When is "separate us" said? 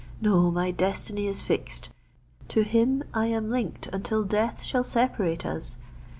4.83-5.77